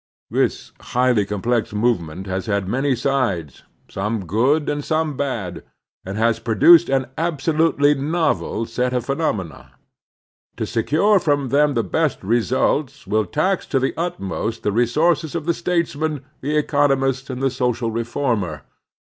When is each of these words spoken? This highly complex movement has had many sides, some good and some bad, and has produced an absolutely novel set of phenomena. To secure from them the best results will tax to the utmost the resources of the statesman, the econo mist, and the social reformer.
This 0.31 0.71
highly 0.81 1.27
complex 1.27 1.73
movement 1.73 2.25
has 2.25 2.47
had 2.47 2.67
many 2.67 2.95
sides, 2.95 3.61
some 3.87 4.25
good 4.25 4.67
and 4.67 4.83
some 4.83 5.15
bad, 5.15 5.63
and 6.03 6.17
has 6.17 6.39
produced 6.39 6.89
an 6.89 7.05
absolutely 7.19 7.93
novel 7.93 8.65
set 8.65 8.93
of 8.93 9.05
phenomena. 9.05 9.73
To 10.57 10.65
secure 10.65 11.19
from 11.19 11.49
them 11.49 11.75
the 11.75 11.83
best 11.83 12.23
results 12.23 13.05
will 13.05 13.25
tax 13.27 13.67
to 13.67 13.79
the 13.79 13.93
utmost 13.95 14.63
the 14.63 14.71
resources 14.71 15.35
of 15.35 15.45
the 15.45 15.53
statesman, 15.53 16.25
the 16.41 16.59
econo 16.59 16.97
mist, 16.99 17.29
and 17.29 17.39
the 17.39 17.51
social 17.51 17.91
reformer. 17.91 18.63